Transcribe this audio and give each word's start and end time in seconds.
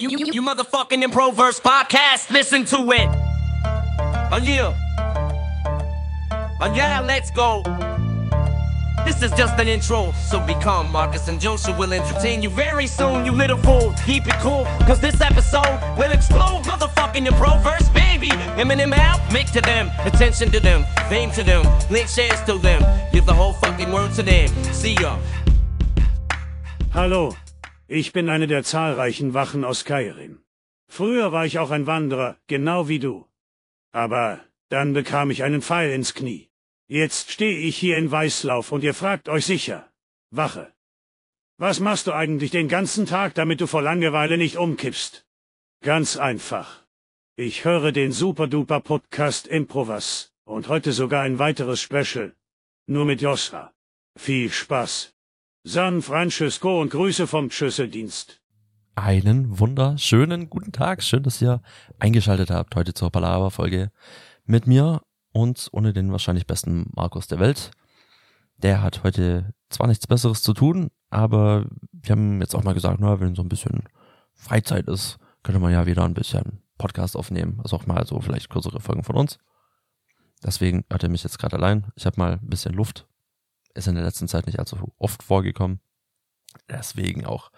You, 0.00 0.10
you, 0.10 0.26
you 0.32 0.42
motherfucking 0.42 1.02
Improverse 1.02 1.58
podcast, 1.58 2.30
listen 2.30 2.64
to 2.66 2.76
it. 2.92 3.08
Oh 4.30 4.38
yeah. 4.40 4.72
Oh 6.60 6.72
yeah, 6.72 7.00
let's 7.00 7.32
go. 7.32 7.64
This 9.04 9.20
is 9.24 9.32
just 9.32 9.58
an 9.58 9.66
intro, 9.66 10.12
so 10.12 10.38
be 10.46 10.54
calm, 10.62 10.92
Marcus 10.92 11.26
and 11.26 11.40
Joshua 11.40 11.76
will 11.76 11.92
entertain 11.92 12.42
you 12.42 12.48
very 12.48 12.86
soon, 12.86 13.24
you 13.24 13.32
little 13.32 13.56
fool. 13.58 13.92
Keep 14.06 14.28
it 14.28 14.34
cool, 14.34 14.66
cause 14.86 15.00
this 15.00 15.20
episode 15.20 15.80
will 15.98 16.12
explode 16.12 16.62
motherfucking 16.62 17.26
Improverse, 17.26 17.88
baby. 17.88 18.28
Eminem 18.54 18.96
out, 18.96 19.20
make 19.32 19.50
to 19.50 19.60
them, 19.60 19.90
attention 20.06 20.48
to 20.52 20.60
them, 20.60 20.84
fame 21.08 21.32
to 21.32 21.42
them, 21.42 21.64
link 21.90 22.06
shares 22.06 22.40
to 22.42 22.56
them, 22.58 22.84
give 23.12 23.26
the 23.26 23.34
whole 23.34 23.54
fucking 23.54 23.90
word 23.90 24.12
to 24.12 24.22
them. 24.22 24.46
See 24.72 24.94
ya. 24.94 25.18
Hallo, 26.92 27.34
ich 27.88 28.12
bin 28.12 28.28
eine 28.28 28.46
der 28.46 28.64
zahlreichen 28.64 29.34
Wachen 29.34 29.64
aus 29.64 29.84
Kairin. 29.84 30.40
Früher 30.88 31.32
war 31.32 31.46
ich 31.46 31.58
auch 31.58 31.70
ein 31.70 31.86
Wanderer, 31.86 32.36
genau 32.46 32.88
wie 32.88 32.98
du. 32.98 33.26
Aber 33.92 34.40
dann 34.68 34.92
bekam 34.92 35.30
ich 35.30 35.42
einen 35.42 35.62
Pfeil 35.62 35.90
ins 35.90 36.12
Knie. 36.14 36.48
Jetzt 36.86 37.30
stehe 37.30 37.58
ich 37.58 37.76
hier 37.76 37.96
in 37.96 38.10
Weißlauf 38.10 38.72
und 38.72 38.84
ihr 38.84 38.94
fragt 38.94 39.28
euch 39.28 39.46
sicher, 39.46 39.90
Wache, 40.30 40.72
was 41.56 41.80
machst 41.80 42.06
du 42.06 42.12
eigentlich 42.12 42.50
den 42.50 42.68
ganzen 42.68 43.04
Tag, 43.04 43.34
damit 43.34 43.60
du 43.60 43.66
vor 43.66 43.82
Langeweile 43.82 44.38
nicht 44.38 44.58
umkippst? 44.58 45.26
Ganz 45.82 46.16
einfach. 46.16 46.84
Ich 47.36 47.64
höre 47.64 47.90
den 47.90 48.12
Super-Duper 48.12 48.80
Podcast 48.80 49.48
Improvas 49.48 50.32
und 50.44 50.68
heute 50.68 50.92
sogar 50.92 51.22
ein 51.22 51.38
weiteres 51.38 51.80
Special. 51.80 52.36
Nur 52.86 53.06
mit 53.06 53.22
Josra. 53.22 53.72
Viel 54.16 54.50
Spaß. 54.50 55.17
San 55.64 56.02
Francisco 56.02 56.80
und 56.80 56.90
Grüße 56.90 57.26
vom 57.26 57.50
Schlüsseldienst. 57.50 58.40
Einen 58.94 59.58
wunderschönen 59.58 60.48
guten 60.48 60.72
Tag. 60.72 61.02
Schön, 61.02 61.24
dass 61.24 61.42
ihr 61.42 61.60
eingeschaltet 61.98 62.50
habt 62.50 62.76
heute 62.76 62.94
zur 62.94 63.10
Palaver-Folge 63.10 63.90
mit 64.44 64.66
mir 64.66 65.02
und 65.32 65.68
ohne 65.72 65.92
den 65.92 66.12
wahrscheinlich 66.12 66.46
besten 66.46 66.90
Markus 66.94 67.26
der 67.26 67.40
Welt. 67.40 67.72
Der 68.58 68.82
hat 68.82 69.02
heute 69.02 69.52
zwar 69.68 69.88
nichts 69.88 70.06
Besseres 70.06 70.42
zu 70.42 70.54
tun, 70.54 70.90
aber 71.10 71.66
wir 71.92 72.12
haben 72.12 72.40
jetzt 72.40 72.54
auch 72.54 72.64
mal 72.64 72.74
gesagt, 72.74 72.98
na, 73.00 73.20
wenn 73.20 73.34
so 73.34 73.42
ein 73.42 73.48
bisschen 73.48 73.82
Freizeit 74.34 74.86
ist, 74.86 75.18
könnte 75.42 75.60
man 75.60 75.72
ja 75.72 75.86
wieder 75.86 76.04
ein 76.04 76.14
bisschen 76.14 76.62
Podcast 76.78 77.16
aufnehmen. 77.16 77.60
Also 77.62 77.76
auch 77.76 77.86
mal 77.86 78.06
so 78.06 78.20
vielleicht 78.20 78.48
kürzere 78.48 78.80
Folgen 78.80 79.02
von 79.02 79.16
uns. 79.16 79.38
Deswegen 80.42 80.84
hat 80.90 81.02
er 81.02 81.08
mich 81.08 81.24
jetzt 81.24 81.38
gerade 81.38 81.56
allein. 81.56 81.90
Ich 81.96 82.06
habe 82.06 82.18
mal 82.18 82.34
ein 82.34 82.48
bisschen 82.48 82.74
Luft 82.74 83.08
ist 83.74 83.86
in 83.86 83.94
der 83.94 84.04
letzten 84.04 84.28
Zeit 84.28 84.46
nicht 84.46 84.58
allzu 84.58 84.92
oft 84.98 85.22
vorgekommen. 85.22 85.80
Deswegen 86.68 87.26
auch 87.26 87.50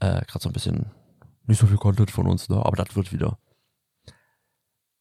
äh, 0.00 0.24
gerade 0.24 0.40
so 0.42 0.48
ein 0.48 0.52
bisschen 0.52 0.90
nicht 1.44 1.60
so 1.60 1.66
viel 1.66 1.76
Content 1.76 2.10
von 2.10 2.26
uns, 2.26 2.48
ne? 2.48 2.56
aber 2.56 2.76
das 2.76 2.96
wird 2.96 3.12
wieder. 3.12 3.38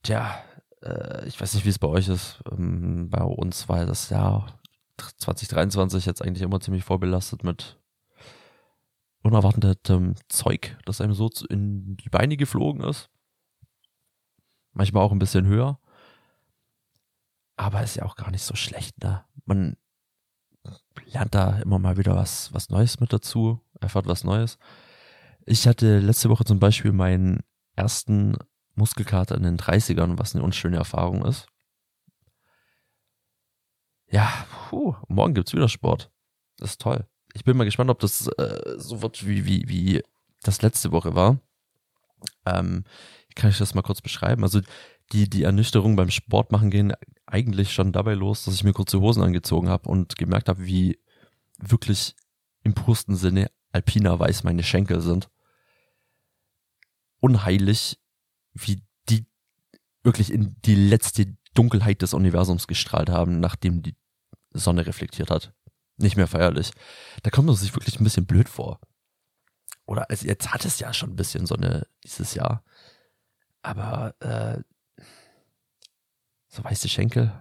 Tja, 0.04 0.44
äh, 0.84 1.28
ich 1.28 1.40
weiß 1.40 1.54
nicht, 1.56 1.66
wie 1.66 1.70
es 1.70 1.80
bei 1.80 1.88
euch 1.88 2.08
ist. 2.08 2.42
Ähm, 2.52 3.10
bei 3.10 3.24
uns 3.24 3.68
war 3.68 3.86
das 3.86 4.10
Jahr 4.10 4.60
2023 4.98 6.06
jetzt 6.06 6.22
eigentlich 6.22 6.44
immer 6.44 6.60
ziemlich 6.60 6.84
vorbelastet 6.84 7.44
mit 7.44 7.80
unerwartetem 9.24 10.16
Zeug, 10.30 10.78
das 10.86 11.02
einem 11.02 11.16
so 11.16 11.30
in 11.50 11.98
die 11.98 12.10
Beine 12.10 12.38
geflogen 12.38 12.84
ist. 12.84 13.10
Manchmal 14.74 15.04
auch 15.04 15.12
ein 15.12 15.20
bisschen 15.20 15.48
höher. 15.48 15.80
Aber 17.58 17.82
ist 17.82 17.96
ja 17.96 18.04
auch 18.04 18.16
gar 18.16 18.30
nicht 18.32 18.44
so 18.44 18.56
schlecht, 18.56 19.02
ne? 19.02 19.26
Man 19.46 19.78
lernt 21.06 21.36
da 21.36 21.60
immer 21.60 21.80
mal 21.80 21.98
wieder 21.98 22.16
was, 22.16 22.54
was 22.54 22.70
Neues 22.70 23.00
mit 23.00 23.14
dazu, 23.14 23.62
erfahrt 23.80 24.08
was 24.08 24.24
Neues. 24.24 24.58
Ich 25.46 25.68
hatte 25.68 26.00
letzte 26.00 26.30
Woche 26.30 26.46
zum 26.46 26.60
Beispiel 26.60 26.92
meinen 26.92 27.42
ersten 27.76 28.38
Muskelkater 28.76 29.36
in 29.36 29.44
den 29.44 29.58
30ern, 29.58 30.18
was 30.18 30.36
eine 30.36 30.44
unschöne 30.44 30.78
Erfahrung 30.78 31.24
ist. 31.26 31.48
Ja, 34.10 34.32
puh, 34.70 34.96
morgen 35.08 35.34
gibt's 35.34 35.54
wieder 35.54 35.70
Sport. 35.70 36.12
Das 36.58 36.72
ist 36.72 36.82
toll. 36.82 37.06
Ich 37.34 37.44
bin 37.44 37.58
mal 37.58 37.66
gespannt, 37.66 37.90
ob 37.90 38.00
das 38.00 38.28
äh, 38.28 38.76
so 38.78 39.02
wird, 39.02 39.28
wie, 39.28 39.46
wie, 39.46 39.68
wie 39.68 40.04
das 40.44 40.62
letzte 40.62 40.92
Woche 40.92 41.16
war. 41.16 41.40
Ähm, 42.46 42.86
kann 43.36 43.50
ich 43.50 43.58
das 43.58 43.74
mal 43.74 43.82
kurz 43.82 44.02
beschreiben? 44.02 44.44
Also 44.44 44.62
die, 45.12 45.30
die 45.30 45.44
Ernüchterung 45.44 45.96
beim 45.96 46.10
Sport 46.10 46.52
machen 46.52 46.70
gehen 46.70 46.94
eigentlich 47.26 47.74
schon 47.74 47.92
dabei 47.92 48.14
los, 48.14 48.46
dass 48.46 48.56
ich 48.56 48.64
mir 48.64 48.74
kurze 48.74 49.00
Hosen 49.00 49.24
angezogen 49.24 49.70
habe 49.70 49.90
und 49.90 50.16
gemerkt 50.16 50.50
habe, 50.50 50.66
wie 50.66 51.00
wirklich 51.58 52.16
im 52.64 52.74
pursten 52.74 53.16
Sinne 53.16 53.52
alpiner 53.72 54.20
weiß 54.20 54.44
meine 54.44 54.64
Schenkel 54.64 55.02
sind. 55.02 55.30
Unheilig, 57.20 58.00
wie 58.54 58.84
die 59.10 59.26
wirklich 60.04 60.32
in 60.32 60.56
die 60.66 60.76
letzte 60.76 61.36
Dunkelheit 61.54 62.02
des 62.02 62.14
Universums 62.14 62.68
gestrahlt 62.68 63.10
haben, 63.10 63.40
nachdem 63.40 63.82
die 63.82 63.96
Sonne 64.52 64.86
reflektiert 64.86 65.30
hat. 65.30 65.54
Nicht 65.98 66.18
mehr 66.18 66.28
feierlich. 66.28 66.72
Da 67.24 67.30
kommt 67.30 67.48
man 67.48 67.56
sich 67.56 67.74
wirklich 67.74 68.00
ein 68.00 68.04
bisschen 68.04 68.26
blöd 68.26 68.50
vor. 68.50 68.80
Oder 69.86 70.10
also 70.10 70.28
jetzt 70.28 70.54
hat 70.54 70.66
es 70.66 70.80
ja 70.80 70.94
schon 70.94 71.12
ein 71.12 71.16
bisschen 71.16 71.46
Sonne 71.46 71.88
dieses 72.04 72.34
Jahr. 72.34 72.64
Aber 73.62 74.16
äh, 74.20 74.62
so 76.56 76.64
weiße 76.64 76.90
Schenkel. 76.90 77.32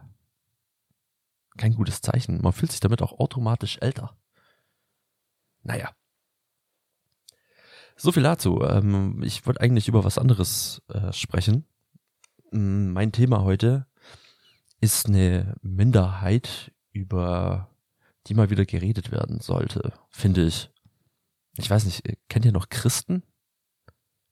Kein 1.57 1.75
gutes 1.75 2.01
Zeichen. 2.01 2.41
Man 2.43 2.53
fühlt 2.53 2.73
sich 2.73 2.81
damit 2.81 3.01
auch 3.01 3.19
automatisch 3.19 3.79
älter. 3.81 4.17
Naja. 5.63 5.95
So 7.97 8.11
viel 8.11 8.25
dazu. 8.25 8.61
Ähm, 8.63 9.23
ich 9.23 9.47
wollte 9.47 9.61
eigentlich 9.61 9.87
über 9.87 10.05
was 10.05 10.19
anderes 10.19 10.83
äh, 10.89 11.13
sprechen. 11.13 11.67
Mm, 12.51 12.91
mein 12.91 13.13
Thema 13.13 13.43
heute 13.43 13.87
ist 14.81 15.07
eine 15.07 15.55
Minderheit, 15.63 16.73
über 16.91 17.71
die 18.27 18.35
mal 18.35 18.51
wieder 18.51 18.67
geredet 18.67 19.13
werden 19.13 19.41
sollte, 19.41 19.93
finde 20.11 20.47
ich. 20.47 20.71
Ich 21.57 21.71
weiß 21.71 21.85
nicht, 21.85 22.03
kennt 22.29 22.45
ihr 22.45 22.53
noch 22.53 22.69
Christen? 22.69 23.23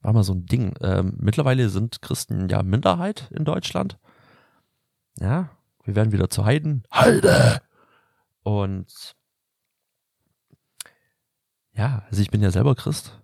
War 0.01 0.11
mal 0.11 0.23
so 0.23 0.33
ein 0.33 0.45
Ding. 0.45 0.75
Ähm, 0.81 1.15
mittlerweile 1.19 1.69
sind 1.69 2.01
Christen 2.01 2.49
ja 2.49 2.61
Minderheit 2.63 3.31
in 3.31 3.45
Deutschland. 3.45 3.97
Ja, 5.19 5.49
wir 5.83 5.95
werden 5.95 6.11
wieder 6.11 6.29
zu 6.29 6.45
Heiden. 6.45 6.83
Heide! 6.93 7.61
Und 8.43 9.15
ja, 11.73 12.03
also 12.09 12.21
ich 12.21 12.29
bin 12.29 12.41
ja 12.41 12.51
selber 12.51 12.75
Christ. 12.75 13.19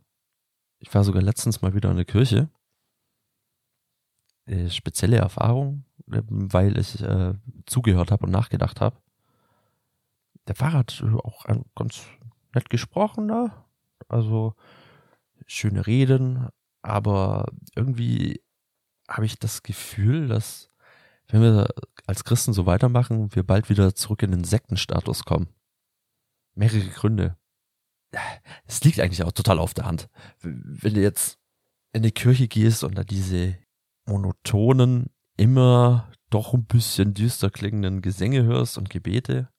Ich 0.80 0.94
war 0.94 1.04
sogar 1.04 1.22
letztens 1.22 1.62
mal 1.62 1.74
wieder 1.74 1.92
in 1.92 1.98
der 1.98 2.06
Kirche. 2.06 2.50
Äh, 4.46 4.70
spezielle 4.70 5.18
Erfahrung, 5.18 5.86
äh, 6.12 6.22
weil 6.26 6.78
ich 6.78 7.02
äh, 7.02 7.34
zugehört 7.66 8.12
habe 8.12 8.26
und 8.26 8.32
nachgedacht 8.32 8.82
habe. 8.82 8.98
Der 10.48 10.56
Pfarrer 10.56 10.80
hat 10.80 11.04
auch 11.24 11.46
ganz 11.76 12.02
nett 12.56 12.70
gesprochen, 12.70 13.28
ne? 13.28 13.52
Also 14.08 14.56
schöne 15.46 15.86
Reden, 15.86 16.48
aber 16.82 17.52
irgendwie 17.76 18.42
habe 19.08 19.26
ich 19.26 19.38
das 19.38 19.62
Gefühl, 19.62 20.28
dass 20.28 20.72
wenn 21.30 21.42
wir 21.42 21.70
als 22.08 22.24
Christen 22.24 22.54
so 22.54 22.66
weitermachen, 22.66 23.34
wir 23.36 23.44
bald 23.44 23.70
wieder 23.70 23.96
zurück 23.96 24.24
in 24.24 24.32
den 24.32 24.44
Sektenstatus 24.44 25.26
kommen. 25.26 25.48
Mehrere 26.56 26.88
Gründe. 26.90 27.38
Es 28.66 28.84
liegt 28.84 29.00
eigentlich 29.00 29.24
auch 29.24 29.32
total 29.32 29.60
auf 29.60 29.76
der 29.76 29.86
Hand. 29.86 30.10
Wenn 30.42 30.96
du 30.96 31.02
jetzt 31.02 31.38
in 31.94 32.02
die 32.02 32.12
Kirche 32.12 32.48
gehst 32.48 32.84
und 32.84 32.96
da 32.96 33.04
diese 33.04 33.58
monotonen, 34.06 35.12
immer 35.38 36.12
doch 36.30 36.54
ein 36.54 36.66
bisschen 36.66 37.14
düster 37.14 37.50
klingenden 37.50 38.02
Gesänge 38.02 38.44
hörst 38.44 38.78
und 38.78 38.90
Gebete. 38.90 39.50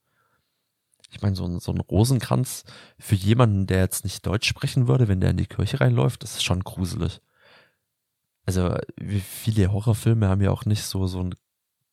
Ich 1.10 1.22
meine, 1.22 1.34
so 1.34 1.44
ein, 1.44 1.58
so 1.58 1.72
ein 1.72 1.80
Rosenkranz 1.80 2.64
für 2.98 3.16
jemanden, 3.16 3.66
der 3.66 3.78
jetzt 3.78 4.04
nicht 4.04 4.24
Deutsch 4.26 4.48
sprechen 4.48 4.86
würde, 4.86 5.08
wenn 5.08 5.20
der 5.20 5.30
in 5.30 5.36
die 5.36 5.46
Kirche 5.46 5.80
reinläuft, 5.80 6.22
das 6.22 6.34
ist 6.34 6.44
schon 6.44 6.60
gruselig. 6.60 7.20
Also, 8.46 8.76
wie 8.96 9.20
viele 9.20 9.72
Horrorfilme 9.72 10.28
haben 10.28 10.40
ja 10.40 10.50
auch 10.50 10.64
nicht 10.64 10.82
so, 10.82 11.06
so 11.06 11.20
ein 11.20 11.34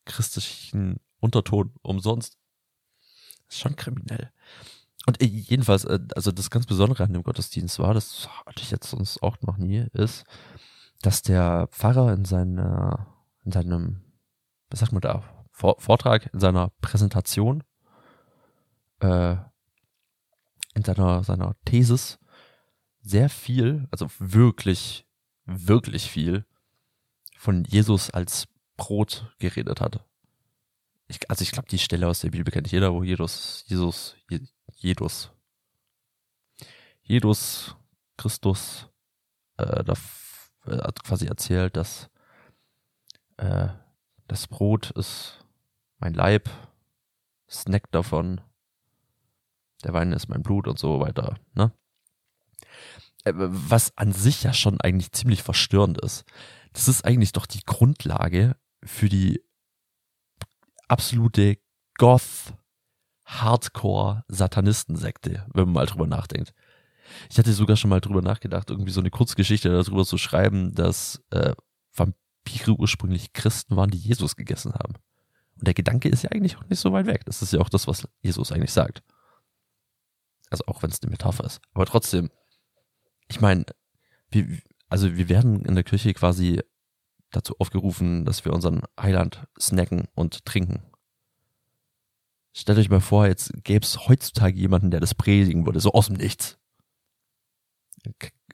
christlichen 0.08 0.98
Unterton 1.20 1.72
umsonst. 1.82 2.38
Das 3.46 3.56
ist 3.56 3.60
schon 3.60 3.76
kriminell. 3.76 4.32
Und 5.06 5.22
äh, 5.22 5.26
jedenfalls, 5.26 5.84
äh, 5.84 6.00
also 6.14 6.32
das 6.32 6.50
ganz 6.50 6.66
Besondere 6.66 7.04
an 7.04 7.12
dem 7.12 7.22
Gottesdienst 7.22 7.78
war, 7.78 7.94
das 7.94 8.28
hatte 8.44 8.62
ich 8.62 8.70
jetzt 8.70 8.90
sonst 8.90 9.22
auch 9.22 9.40
noch 9.42 9.56
nie, 9.56 9.86
ist, 9.92 10.24
dass 11.02 11.22
der 11.22 11.68
Pfarrer 11.70 12.12
in 12.12 12.24
seiner, 12.24 13.06
in 13.44 13.52
seinem, 13.52 14.02
was 14.70 14.80
sagt 14.80 14.92
man 14.92 15.00
da, 15.00 15.22
Vortrag, 15.52 16.30
in 16.32 16.38
seiner 16.38 16.70
Präsentation, 16.80 17.64
äh, 19.00 19.36
in 20.74 20.84
seiner, 20.84 21.24
seiner 21.24 21.56
Thesis 21.64 22.18
sehr 23.00 23.28
viel, 23.28 23.88
also 23.90 24.08
wirklich, 24.18 25.06
wirklich 25.46 26.10
viel 26.10 26.44
von 27.36 27.64
Jesus 27.64 28.10
als 28.10 28.46
Brot 28.78 29.30
geredet 29.38 29.82
hat. 29.82 30.02
Ich, 31.08 31.28
also 31.28 31.42
ich 31.42 31.52
glaube, 31.52 31.68
die 31.68 31.78
Stelle 31.78 32.08
aus 32.08 32.20
der 32.20 32.30
Bibel 32.30 32.50
kennt 32.50 32.72
jeder, 32.72 32.94
wo 32.94 33.02
Jesus, 33.02 33.64
Jesus, 33.66 34.16
Jesus, 34.76 35.30
Jesus 37.02 37.76
Christus 38.16 38.88
äh, 39.58 39.84
da 39.84 39.94
äh, 40.66 40.92
quasi 41.02 41.26
erzählt, 41.26 41.76
dass 41.76 42.08
äh, 43.36 43.68
das 44.26 44.46
Brot 44.46 44.90
ist 44.92 45.44
mein 45.98 46.14
Leib, 46.14 46.48
Snack 47.50 47.90
davon, 47.90 48.40
der 49.84 49.92
Wein 49.92 50.12
ist 50.12 50.28
mein 50.28 50.42
Blut 50.42 50.68
und 50.68 50.78
so 50.78 51.00
weiter, 51.00 51.38
ne? 51.54 51.72
Äh, 53.24 53.32
was 53.34 53.96
an 53.96 54.12
sich 54.12 54.42
ja 54.42 54.52
schon 54.52 54.80
eigentlich 54.80 55.12
ziemlich 55.12 55.42
verstörend 55.42 56.00
ist. 56.00 56.24
Das 56.72 56.88
ist 56.88 57.04
eigentlich 57.04 57.32
doch 57.32 57.46
die 57.46 57.64
Grundlage 57.64 58.56
für 58.88 59.08
die 59.08 59.42
absolute 60.88 61.58
Goth 61.96 62.54
Hardcore 63.24 64.24
Satanistensekte, 64.28 65.46
wenn 65.52 65.64
man 65.66 65.74
mal 65.74 65.86
drüber 65.86 66.06
nachdenkt. 66.06 66.54
Ich 67.30 67.38
hatte 67.38 67.52
sogar 67.52 67.76
schon 67.76 67.90
mal 67.90 68.00
drüber 68.00 68.22
nachgedacht, 68.22 68.70
irgendwie 68.70 68.90
so 68.90 69.00
eine 69.00 69.10
Kurzgeschichte 69.10 69.68
darüber 69.68 70.04
zu 70.04 70.18
schreiben, 70.18 70.74
dass 70.74 71.22
äh, 71.30 71.54
Vampire 71.94 72.72
ursprünglich 72.72 73.32
Christen 73.32 73.76
waren, 73.76 73.90
die 73.90 73.98
Jesus 73.98 74.36
gegessen 74.36 74.72
haben. 74.72 74.94
Und 75.56 75.66
der 75.66 75.74
Gedanke 75.74 76.08
ist 76.08 76.22
ja 76.22 76.30
eigentlich 76.30 76.56
auch 76.56 76.64
nicht 76.68 76.80
so 76.80 76.92
weit 76.92 77.06
weg. 77.06 77.24
Das 77.26 77.42
ist 77.42 77.52
ja 77.52 77.60
auch 77.60 77.68
das, 77.68 77.86
was 77.86 78.08
Jesus 78.22 78.52
eigentlich 78.52 78.72
sagt. 78.72 79.02
Also 80.50 80.64
auch 80.66 80.82
wenn 80.82 80.90
es 80.90 81.02
eine 81.02 81.10
Metapher 81.10 81.44
ist. 81.44 81.60
Aber 81.74 81.84
trotzdem, 81.84 82.30
ich 83.28 83.40
meine, 83.40 83.66
wir, 84.30 84.58
also 84.88 85.16
wir 85.16 85.28
werden 85.28 85.64
in 85.64 85.74
der 85.74 85.84
Kirche 85.84 86.14
quasi 86.14 86.62
dazu 87.30 87.56
aufgerufen, 87.58 88.24
dass 88.24 88.44
wir 88.44 88.52
unseren 88.52 88.82
Heiland 88.98 89.46
snacken 89.60 90.08
und 90.14 90.44
trinken. 90.44 90.82
Stellt 92.52 92.78
euch 92.78 92.90
mal 92.90 93.00
vor, 93.00 93.26
jetzt 93.26 93.52
gäbe 93.64 93.84
es 93.84 94.08
heutzutage 94.08 94.58
jemanden, 94.58 94.90
der 94.90 95.00
das 95.00 95.14
predigen 95.14 95.66
würde, 95.66 95.80
so 95.80 95.92
aus 95.92 96.06
dem 96.06 96.16
Nichts. 96.16 96.58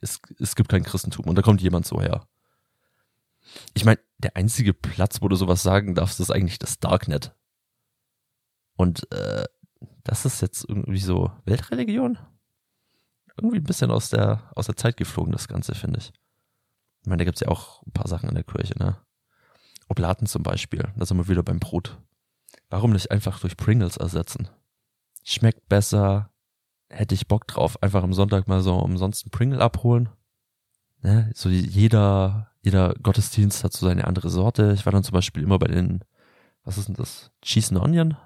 Es, 0.00 0.20
es 0.38 0.56
gibt 0.56 0.68
kein 0.68 0.82
Christentum 0.82 1.26
und 1.26 1.36
da 1.36 1.42
kommt 1.42 1.62
jemand 1.62 1.86
so 1.86 2.00
her. 2.00 2.26
Ich 3.74 3.84
meine, 3.84 4.00
der 4.18 4.36
einzige 4.36 4.74
Platz, 4.74 5.22
wo 5.22 5.28
du 5.28 5.36
sowas 5.36 5.62
sagen 5.62 5.94
darfst, 5.94 6.20
ist 6.20 6.30
eigentlich 6.30 6.58
das 6.58 6.78
Darknet. 6.78 7.34
Und 8.76 9.10
äh, 9.12 9.44
das 10.02 10.24
ist 10.24 10.42
jetzt 10.42 10.64
irgendwie 10.68 10.98
so 10.98 11.30
Weltreligion? 11.44 12.18
Irgendwie 13.36 13.58
ein 13.58 13.64
bisschen 13.64 13.90
aus 13.90 14.10
der, 14.10 14.50
aus 14.54 14.66
der 14.66 14.76
Zeit 14.76 14.96
geflogen, 14.96 15.32
das 15.32 15.48
Ganze, 15.48 15.74
finde 15.74 15.98
ich. 15.98 16.12
Ich 17.04 17.08
meine, 17.10 17.18
da 17.18 17.24
gibt's 17.24 17.40
ja 17.40 17.48
auch 17.48 17.82
ein 17.82 17.92
paar 17.92 18.08
Sachen 18.08 18.30
in 18.30 18.34
der 18.34 18.44
Kirche, 18.44 18.78
ne? 18.78 18.96
Oblaten 19.88 20.26
zum 20.26 20.42
Beispiel, 20.42 20.90
da 20.96 21.04
sind 21.04 21.18
wir 21.18 21.28
wieder 21.28 21.42
beim 21.42 21.60
Brot. 21.60 21.98
Warum 22.70 22.92
nicht 22.92 23.10
einfach 23.10 23.38
durch 23.40 23.58
Pringles 23.58 23.98
ersetzen? 23.98 24.48
Schmeckt 25.22 25.68
besser, 25.68 26.30
hätte 26.88 27.14
ich 27.14 27.28
Bock 27.28 27.46
drauf, 27.46 27.82
einfach 27.82 28.02
am 28.02 28.14
Sonntag 28.14 28.48
mal 28.48 28.62
so 28.62 28.74
umsonst 28.76 29.26
ein 29.26 29.30
Pringle 29.30 29.60
abholen. 29.60 30.08
Ne? 31.02 31.30
So 31.34 31.50
jeder, 31.50 32.50
jeder 32.62 32.94
Gottesdienst 32.94 33.64
hat 33.64 33.74
so 33.74 33.86
seine 33.86 34.06
andere 34.06 34.30
Sorte. 34.30 34.72
Ich 34.72 34.86
war 34.86 34.92
dann 34.94 35.04
zum 35.04 35.12
Beispiel 35.12 35.42
immer 35.42 35.58
bei 35.58 35.66
den, 35.66 36.02
was 36.62 36.78
ist 36.78 36.88
denn 36.88 36.94
das? 36.94 37.30
Cheese 37.42 37.74
and 37.74 37.84
Onion? 37.84 38.16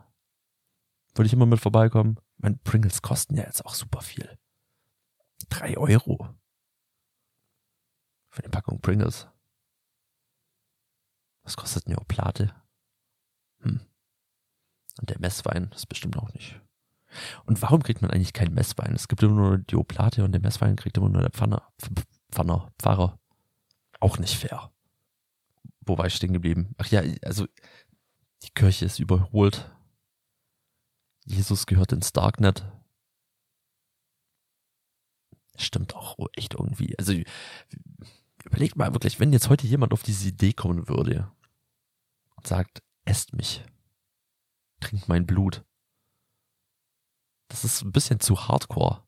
Würde 1.16 1.26
ich 1.26 1.32
immer 1.32 1.46
mit 1.46 1.58
vorbeikommen. 1.58 2.20
Meine 2.36 2.60
Pringles 2.62 3.02
kosten 3.02 3.36
ja 3.36 3.42
jetzt 3.42 3.66
auch 3.66 3.74
super 3.74 4.02
viel. 4.02 4.38
Drei 5.48 5.76
Euro. 5.76 6.28
Für 8.38 8.44
eine 8.44 8.50
Packung 8.52 8.80
Pringles. 8.80 9.26
Was 11.42 11.56
kostet 11.56 11.88
eine 11.88 11.98
Oplate? 11.98 12.54
Hm. 13.62 13.80
Und 15.00 15.10
der 15.10 15.18
Messwein 15.18 15.72
ist 15.74 15.88
bestimmt 15.88 16.16
auch 16.16 16.32
nicht. 16.34 16.60
Und 17.46 17.60
warum 17.62 17.82
kriegt 17.82 18.00
man 18.00 18.12
eigentlich 18.12 18.32
keinen 18.32 18.54
Messwein? 18.54 18.94
Es 18.94 19.08
gibt 19.08 19.24
immer 19.24 19.34
nur 19.34 19.58
die 19.58 19.74
Oplate 19.74 20.22
und 20.22 20.30
den 20.30 20.42
Messwein 20.42 20.76
kriegt 20.76 20.96
immer 20.96 21.08
nur 21.08 21.22
der 21.22 21.32
Pfanner. 21.32 21.68
Pfanner, 22.30 22.70
Pfarrer. 22.78 23.18
Auch 23.98 24.18
nicht 24.18 24.36
fair. 24.36 24.70
Wo 25.80 25.98
war 25.98 26.06
ich 26.06 26.14
stehen 26.14 26.32
geblieben? 26.32 26.76
Ach 26.78 26.86
ja, 26.86 27.02
also 27.24 27.48
die 28.44 28.50
Kirche 28.50 28.84
ist 28.84 29.00
überholt. 29.00 29.68
Jesus 31.24 31.66
gehört 31.66 31.90
ins 31.90 32.12
Darknet. 32.12 32.64
Stimmt 35.56 35.96
auch 35.96 36.16
echt 36.36 36.54
irgendwie. 36.54 36.96
Also 37.00 37.14
überlegt 38.48 38.76
mal 38.76 38.92
wirklich, 38.94 39.20
wenn 39.20 39.32
jetzt 39.32 39.50
heute 39.50 39.66
jemand 39.66 39.92
auf 39.92 40.02
diese 40.02 40.28
Idee 40.28 40.52
kommen 40.52 40.88
würde 40.88 41.30
und 42.36 42.46
sagt, 42.46 42.82
esst 43.04 43.34
mich, 43.34 43.62
trinkt 44.80 45.08
mein 45.08 45.26
Blut. 45.26 45.64
Das 47.48 47.64
ist 47.64 47.82
ein 47.82 47.92
bisschen 47.92 48.20
zu 48.20 48.48
hardcore. 48.48 49.02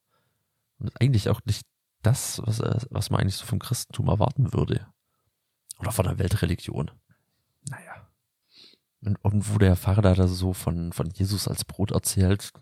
Und 0.78 0.92
eigentlich 1.00 1.28
auch 1.28 1.40
nicht 1.44 1.66
das, 2.02 2.40
was, 2.44 2.60
was 2.90 3.10
man 3.10 3.20
eigentlich 3.20 3.36
so 3.36 3.46
vom 3.46 3.58
Christentum 3.58 4.08
erwarten 4.08 4.52
würde. 4.52 4.86
Oder 5.78 5.92
von 5.92 6.04
der 6.04 6.18
Weltreligion. 6.18 6.90
Naja. 7.68 8.08
Und, 9.02 9.16
und 9.24 9.54
wo 9.54 9.58
der 9.58 9.76
Pfarrer 9.76 10.14
da 10.14 10.28
so 10.28 10.52
von, 10.52 10.92
von 10.92 11.08
Jesus 11.10 11.48
als 11.48 11.64
Brot 11.64 11.92
erzählt, 11.92 12.52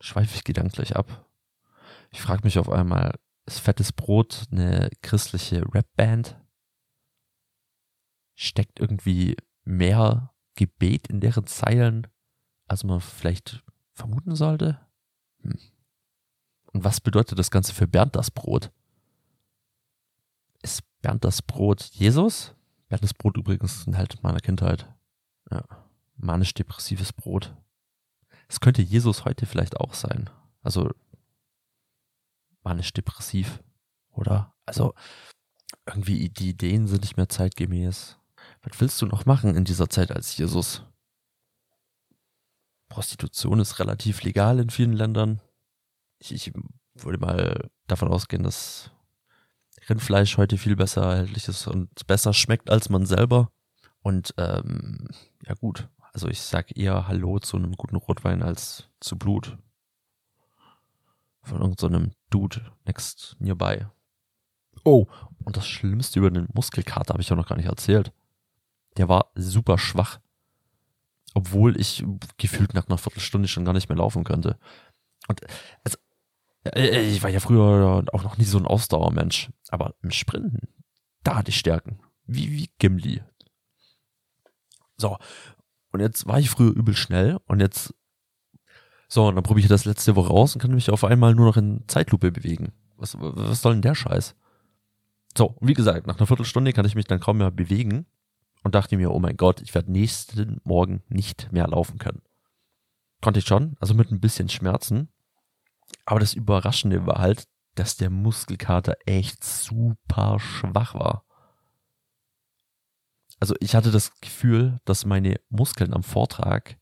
schweife 0.00 0.34
ich 0.34 0.44
gedanklich 0.44 0.96
ab. 0.96 1.26
Ich 2.10 2.20
frage 2.20 2.42
mich 2.42 2.58
auf 2.58 2.68
einmal, 2.68 3.14
Fettes 3.48 3.92
Brot 3.92 4.46
eine 4.50 4.90
christliche 5.02 5.62
Rapband? 5.72 6.36
Steckt 8.34 8.80
irgendwie 8.80 9.36
mehr 9.64 10.32
Gebet 10.54 11.08
in 11.08 11.20
deren 11.20 11.46
Zeilen, 11.46 12.06
als 12.66 12.84
man 12.84 13.00
vielleicht 13.00 13.62
vermuten 13.92 14.34
sollte? 14.34 14.80
Hm. 15.42 15.58
Und 16.72 16.84
was 16.84 17.00
bedeutet 17.00 17.38
das 17.38 17.50
Ganze 17.50 17.74
für 17.74 17.86
Bernd 17.86 18.14
das 18.14 18.30
Brot? 18.30 18.70
Ist 20.62 20.82
Bernd 21.02 21.24
das 21.24 21.42
Brot 21.42 21.82
Jesus? 21.92 22.54
Bernd 22.88 23.02
das 23.02 23.14
Brot 23.14 23.36
übrigens 23.36 23.86
ein 23.86 23.94
Held 23.94 24.22
meiner 24.22 24.40
Kindheit. 24.40 24.86
Ja. 25.50 25.64
Manisch-depressives 26.16 27.12
Brot. 27.12 27.54
Es 28.48 28.60
könnte 28.60 28.82
Jesus 28.82 29.24
heute 29.24 29.46
vielleicht 29.46 29.78
auch 29.78 29.94
sein. 29.94 30.28
Also 30.62 30.90
manisch-depressiv, 32.70 33.62
oder? 34.12 34.54
Also 34.64 34.94
irgendwie 35.86 36.28
die 36.28 36.50
Ideen 36.50 36.86
sind 36.86 37.02
nicht 37.02 37.16
mehr 37.16 37.28
zeitgemäß. 37.28 38.16
Was 38.62 38.80
willst 38.80 39.02
du 39.02 39.06
noch 39.06 39.26
machen 39.26 39.56
in 39.56 39.64
dieser 39.64 39.88
Zeit 39.88 40.12
als 40.12 40.36
Jesus? 40.36 40.84
Prostitution 42.88 43.60
ist 43.60 43.78
relativ 43.78 44.22
legal 44.22 44.58
in 44.58 44.70
vielen 44.70 44.92
Ländern. 44.92 45.40
Ich, 46.18 46.32
ich 46.32 46.52
würde 46.94 47.18
mal 47.18 47.70
davon 47.86 48.08
ausgehen, 48.08 48.42
dass 48.42 48.90
Rindfleisch 49.88 50.36
heute 50.36 50.58
viel 50.58 50.76
besser 50.76 51.02
erhältlich 51.02 51.48
ist 51.48 51.66
und 51.66 52.06
besser 52.06 52.34
schmeckt 52.34 52.70
als 52.70 52.88
man 52.88 53.06
selber. 53.06 53.50
Und 54.02 54.34
ähm, 54.38 55.08
ja 55.46 55.54
gut, 55.54 55.88
also 56.12 56.28
ich 56.28 56.40
sag 56.40 56.76
eher 56.76 57.08
Hallo 57.08 57.38
zu 57.38 57.56
einem 57.56 57.72
guten 57.72 57.96
Rotwein 57.96 58.42
als 58.42 58.88
zu 59.00 59.16
Blut. 59.18 59.58
Von 61.42 61.60
irgendeinem 61.60 62.10
so 62.10 62.16
Dude 62.30 62.72
next 62.84 63.36
nearby. 63.38 63.86
Oh, 64.84 65.06
und 65.44 65.56
das 65.56 65.66
Schlimmste 65.66 66.18
über 66.18 66.30
den 66.30 66.48
Muskelkater 66.52 67.14
habe 67.14 67.22
ich 67.22 67.28
ja 67.28 67.36
noch 67.36 67.48
gar 67.48 67.56
nicht 67.56 67.66
erzählt. 67.66 68.12
Der 68.96 69.08
war 69.08 69.30
super 69.34 69.78
schwach. 69.78 70.20
Obwohl 71.34 71.78
ich 71.78 72.04
gefühlt 72.38 72.74
nach 72.74 72.88
einer 72.88 72.98
Viertelstunde 72.98 73.48
schon 73.48 73.64
gar 73.64 73.72
nicht 73.72 73.88
mehr 73.88 73.98
laufen 73.98 74.24
könnte. 74.24 74.58
Und 75.28 75.40
also, 75.84 75.96
äh, 76.64 77.02
ich 77.02 77.22
war 77.22 77.30
ja 77.30 77.40
früher 77.40 78.04
auch 78.12 78.24
noch 78.24 78.36
nie 78.36 78.44
so 78.44 78.58
ein 78.58 78.66
Ausdauermensch. 78.66 79.50
Aber 79.68 79.94
im 80.02 80.10
Sprinten, 80.10 80.68
da 81.22 81.36
hatte 81.36 81.50
ich 81.50 81.58
Stärken. 81.58 82.00
Wie, 82.26 82.50
wie 82.50 82.70
Gimli. 82.78 83.22
So. 84.96 85.16
Und 85.92 86.00
jetzt 86.00 86.26
war 86.26 86.38
ich 86.38 86.50
früher 86.50 86.72
übel 86.72 86.94
schnell 86.96 87.38
und 87.46 87.60
jetzt 87.60 87.94
so, 89.12 89.26
und 89.26 89.34
dann 89.34 89.42
probiere 89.42 89.64
ich 89.64 89.68
das 89.68 89.86
letzte 89.86 90.14
Woche 90.14 90.28
raus 90.28 90.54
und 90.54 90.62
kann 90.62 90.72
mich 90.72 90.88
auf 90.88 91.02
einmal 91.02 91.34
nur 91.34 91.46
noch 91.46 91.56
in 91.56 91.82
Zeitlupe 91.88 92.30
bewegen. 92.30 92.72
Was, 92.96 93.16
was 93.18 93.60
soll 93.60 93.72
denn 93.72 93.82
der 93.82 93.96
Scheiß? 93.96 94.36
So, 95.36 95.56
wie 95.60 95.74
gesagt, 95.74 96.06
nach 96.06 96.16
einer 96.16 96.28
Viertelstunde 96.28 96.72
kann 96.72 96.86
ich 96.86 96.94
mich 96.94 97.06
dann 97.06 97.18
kaum 97.18 97.38
mehr 97.38 97.50
bewegen 97.50 98.06
und 98.62 98.76
dachte 98.76 98.96
mir, 98.96 99.10
oh 99.10 99.18
mein 99.18 99.36
Gott, 99.36 99.62
ich 99.62 99.74
werde 99.74 99.90
nächsten 99.90 100.60
Morgen 100.62 101.02
nicht 101.08 101.50
mehr 101.50 101.66
laufen 101.66 101.98
können. 101.98 102.22
Konnte 103.20 103.40
ich 103.40 103.46
schon, 103.46 103.76
also 103.80 103.94
mit 103.94 104.12
ein 104.12 104.20
bisschen 104.20 104.48
Schmerzen. 104.48 105.08
Aber 106.04 106.20
das 106.20 106.34
Überraschende 106.34 107.04
war 107.04 107.18
halt, 107.18 107.48
dass 107.74 107.96
der 107.96 108.10
Muskelkater 108.10 108.94
echt 109.06 109.42
super 109.42 110.38
schwach 110.38 110.94
war. 110.94 111.24
Also 113.40 113.56
ich 113.58 113.74
hatte 113.74 113.90
das 113.90 114.12
Gefühl, 114.20 114.78
dass 114.84 115.04
meine 115.04 115.40
Muskeln 115.48 115.94
am 115.94 116.04
Vortrag 116.04 116.79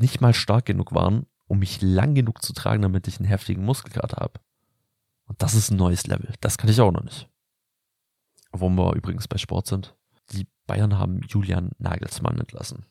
nicht 0.00 0.20
mal 0.20 0.34
stark 0.34 0.64
genug 0.64 0.94
waren, 0.94 1.26
um 1.46 1.58
mich 1.58 1.82
lang 1.82 2.14
genug 2.14 2.42
zu 2.42 2.52
tragen, 2.52 2.82
damit 2.82 3.06
ich 3.08 3.18
einen 3.18 3.28
heftigen 3.28 3.64
Muskelkater 3.64 4.16
habe. 4.18 4.40
Und 5.24 5.42
das 5.42 5.54
ist 5.54 5.70
ein 5.70 5.76
neues 5.76 6.06
Level. 6.06 6.32
Das 6.40 6.58
kann 6.58 6.70
ich 6.70 6.80
auch 6.80 6.92
noch 6.92 7.02
nicht. 7.02 7.28
Wo 8.52 8.68
wir 8.68 8.94
übrigens 8.94 9.28
bei 9.28 9.38
Sport 9.38 9.66
sind. 9.66 9.94
Die 10.32 10.46
Bayern 10.66 10.98
haben 10.98 11.20
Julian 11.28 11.70
Nagelsmann 11.78 12.38
entlassen. 12.38 12.86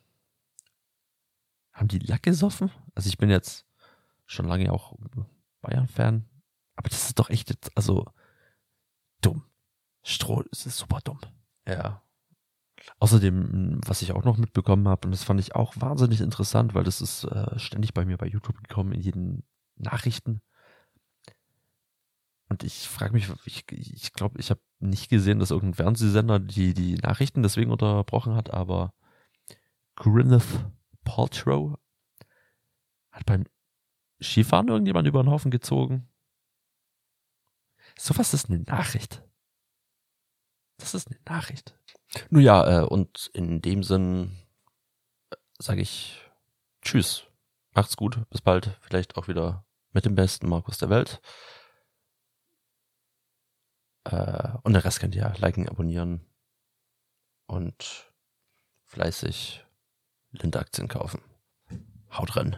Haben 1.74 1.88
die 1.88 2.00
Lack 2.00 2.24
gesoffen? 2.24 2.72
Also 2.96 3.10
ich 3.10 3.18
bin 3.18 3.30
jetzt 3.30 3.66
schon 4.26 4.46
lange 4.46 4.72
auch 4.72 4.94
Bayern-Fan, 5.62 6.26
Aber 6.76 6.90
das 6.90 7.08
ist 7.08 7.20
doch 7.20 7.30
echt, 7.30 7.56
also 7.76 8.06
dumm. 9.22 9.44
Stroh, 10.04 10.44
es 10.52 10.66
ist 10.66 10.78
super 10.78 11.00
dumm. 11.04 11.20
Ja. 11.68 12.02
Außerdem, 12.98 13.80
was 13.86 14.02
ich 14.02 14.12
auch 14.12 14.24
noch 14.24 14.38
mitbekommen 14.38 14.88
habe, 14.88 15.08
und 15.08 15.12
das 15.12 15.24
fand 15.24 15.40
ich 15.40 15.56
auch 15.56 15.76
wahnsinnig 15.78 16.22
interessant, 16.22 16.74
weil 16.74 16.84
das 16.84 17.02
ist 17.02 17.24
äh, 17.26 17.58
ständig 17.60 17.94
bei 17.94 18.06
mir 18.06 18.18
bei 18.18 18.28
YouTube 18.28 18.62
gekommen, 18.62 18.92
in 18.94 19.02
jeden 19.02 19.44
Nachrichten. 19.76 20.42
Und 22.50 22.64
ich 22.64 22.90
frage 22.90 23.14
mich, 23.14 23.30
ich 23.46 23.66
glaube, 23.66 23.82
ich, 23.82 24.14
glaub, 24.14 24.40
ich 24.40 24.50
habe 24.50 24.62
nicht 24.80 25.10
gesehen, 25.10 25.40
dass 25.40 25.52
irgendein 25.52 25.76
Fernsehsender 25.76 26.40
die, 26.40 26.74
die 26.74 26.96
Nachrichten 26.96 27.44
deswegen 27.44 27.72
unterbrochen 27.72 28.36
hat, 28.36 28.52
aber 28.52 28.94
Gwyneth 29.96 30.66
Paltrow 31.04 31.78
hat 33.12 33.26
beim 33.26 33.46
Skifahren 34.22 34.68
irgendjemand 34.68 35.08
über 35.08 35.24
den 35.24 35.30
Haufen 35.30 35.52
gezogen. 35.52 36.10
Sowas 37.98 38.34
ist 38.34 38.50
eine 38.50 38.60
Nachricht. 38.60 39.24
Das 40.78 40.94
ist 40.94 41.08
eine 41.08 41.20
Nachricht. 41.26 41.78
Nun 42.30 42.42
ja, 42.42 42.82
äh, 42.82 42.86
und 42.86 43.30
in 43.34 43.62
dem 43.62 43.84
Sinn 43.84 44.38
äh, 45.32 45.36
sage 45.60 45.82
ich 45.82 46.22
Tschüss. 46.82 47.24
Macht's 47.74 47.98
gut. 47.98 48.30
Bis 48.30 48.42
bald. 48.42 48.78
Vielleicht 48.82 49.18
auch 49.18 49.28
wieder 49.28 49.66
mit 49.92 50.06
dem 50.06 50.16
besten 50.16 50.50
Markus 50.50 50.78
der 50.78 50.90
Welt. 50.90 51.22
Äh, 54.06 54.50
und 54.64 54.74
der 54.74 54.84
Rest 54.84 55.00
könnt 55.00 55.16
ihr 55.16 55.34
liken, 55.38 55.68
abonnieren 55.70 56.26
und 57.48 58.12
fleißig 58.86 59.66
Lindaktien 60.32 60.88
kaufen. 60.88 61.22
Haut 62.12 62.36
rein. 62.36 62.58